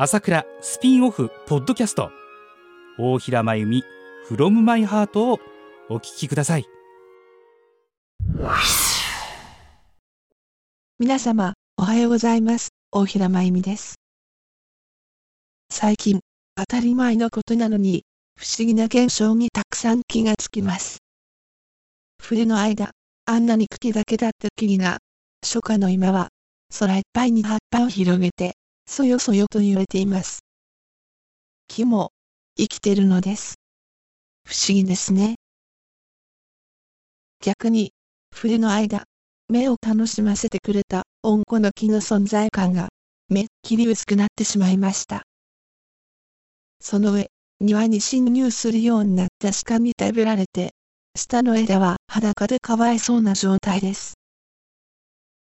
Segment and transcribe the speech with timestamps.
[0.00, 2.12] 朝倉スピンオフポッドキャスト。
[3.00, 3.82] 大平真由美
[4.30, 5.40] from my heart を
[5.90, 6.66] お聞きください。
[11.00, 12.68] 皆様おはようございます。
[12.92, 13.96] 大平真由美です。
[15.68, 16.20] 最近
[16.54, 18.04] 当たり前のことなのに
[18.36, 20.98] 不思議な現象にたくさん気がつきます。
[22.22, 22.92] 冬の間
[23.26, 24.98] あんなに茎だけだった木々が
[25.42, 26.28] 初夏の今は
[26.78, 28.57] 空いっぱいに葉っぱを広げて
[28.88, 30.40] そよそよと揺れています。
[31.68, 32.10] 木も
[32.56, 33.56] 生きてるのです。
[34.46, 35.34] 不思議ですね。
[37.44, 37.92] 逆に
[38.34, 39.04] 冬の間
[39.46, 42.88] 目を楽しませてくれた温厚の木の存在感が
[43.28, 45.22] めっきり薄くなってしまいました。
[46.80, 47.26] その上
[47.60, 50.70] 庭に侵入するようになった鹿に食べられて
[51.14, 54.14] 下の枝は裸でかわいそうな状態です。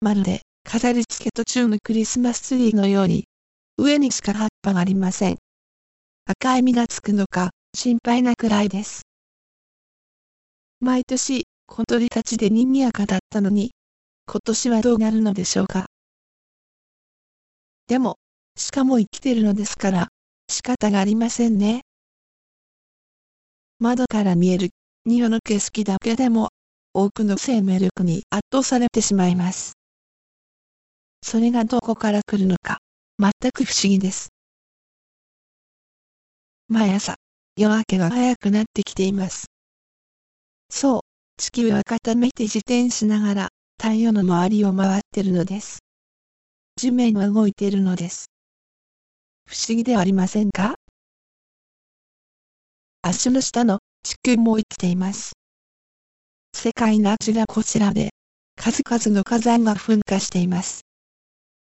[0.00, 3.28] まるで飾り付け途中のクリスマスツリーのように、
[3.78, 5.38] 上にしか葉っぱがありません。
[6.26, 9.02] 赤い実がつくのか心配なくらいです。
[10.80, 13.70] 毎年、小鳥たちで賑やかだったのに、
[14.26, 15.86] 今年はどうなるのでしょうか。
[17.86, 18.16] でも、
[18.72, 20.08] 鹿も生きてるのですから、
[20.50, 21.82] 仕方がありませんね。
[23.78, 24.70] 窓から見える
[25.04, 26.48] 庭の景色だけでも、
[26.92, 29.75] 多くの生命力に圧倒されてしまいます。
[31.26, 32.78] それがどこから来るのか、
[33.18, 34.28] 全く不思議です。
[36.68, 37.16] 毎朝、
[37.56, 39.46] 夜明けが早くなってきています。
[40.70, 41.00] そう、
[41.36, 45.80] 地球は傾いて自転しながら、太陽の周りを回ってるのです。
[46.76, 48.26] 地面は動いているのです。
[49.48, 50.76] 不思議ではありませんか？
[53.02, 55.32] 足の下の地球も生きています。
[56.54, 58.10] 世界のあちらこちらで、
[58.54, 60.85] 数々の火山が噴火しています。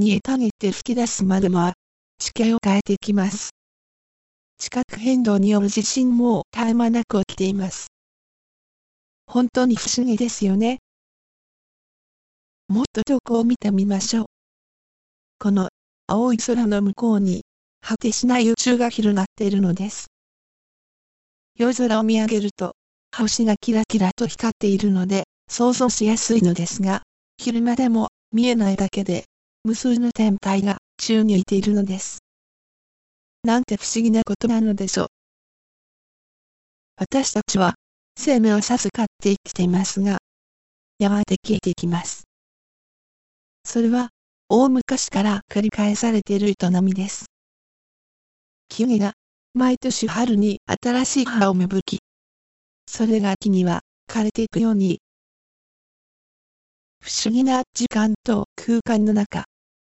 [0.00, 1.72] 煮えたぎって吹き出すマグマは、
[2.18, 3.50] 地形を変えていきます。
[4.56, 7.88] 地殻変動による地震も絶え間なく起きています。
[9.26, 10.78] 本当に不思議ですよね。
[12.68, 14.24] もっと遠くを見てみましょう。
[15.38, 15.68] この
[16.06, 17.42] 青い空の向こうに
[17.82, 20.06] 果てしない宇宙が広がっているのです。
[21.58, 22.72] 夜空を見上げると、
[23.14, 27.02] 星がキラキラと光っているので、想像しやすいのですが、
[27.36, 29.24] 昼間でも見えないだけで、
[29.62, 32.20] 無数の天体が宙に浮いているのです。
[33.42, 35.06] なんて不思議なことなのでしょう。
[36.96, 37.74] 私たちは、
[38.18, 40.18] 生命を授かって生きていますが、
[40.98, 42.24] やがて消えていきます。
[43.64, 44.08] それは、
[44.48, 47.26] 大昔から繰り返されている営みです。
[48.68, 49.12] 木々が
[49.52, 52.00] 毎年春に新しい葉を芽吹き、
[52.86, 55.00] それが木には枯れていくように、
[57.02, 59.46] 不思議な時間と空間の中、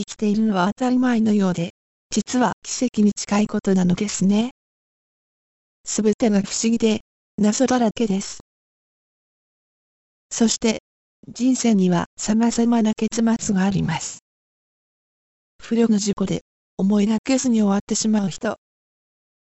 [0.00, 1.74] 生きているのは当たり前のようで、
[2.10, 4.52] 実は奇跡に近いことなのですね。
[5.84, 7.00] すべてが不思議で、
[7.36, 8.40] 謎だらけです。
[10.30, 10.82] そして、
[11.28, 14.20] 人生には様々な結末があります。
[15.62, 16.40] 不慮の事故で
[16.78, 18.56] 思いがけずに終わってしまう人。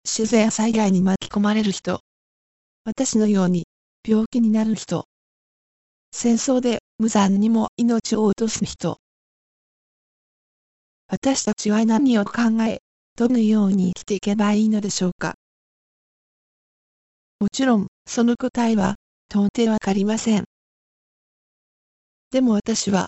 [0.05, 2.01] 自然災害に巻き込まれる人。
[2.85, 3.67] 私のように
[4.07, 5.05] 病気になる人。
[6.13, 8.99] 戦争で無残にも命を落とす人。
[11.09, 12.81] 私たちは何を考え、
[13.17, 15.35] どのように生きていけばいいのでしょうか？
[17.39, 18.97] もちろん、その答えは、
[19.31, 20.45] 到底わかりません。
[22.33, 23.07] でも私は、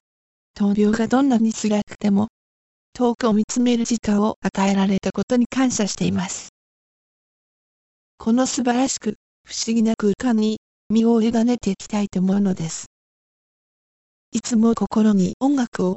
[0.56, 2.28] 闘病がどんなに辛くても、
[2.92, 6.50] 遠くを見つめる時間を与えられたことに感謝しています。
[8.16, 10.58] この素晴らしく、不思議な空間に、
[10.88, 12.86] 身を委ねていきたいと思うのです。
[14.30, 15.96] いつも心に音楽を。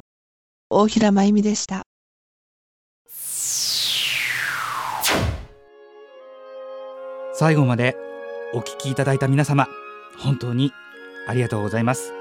[0.68, 1.82] 大平真由美でした。
[7.34, 7.96] 最後まで
[8.52, 9.66] お聞きいただいた皆様、
[10.18, 10.70] 本当に
[11.26, 12.12] ありがとうございます。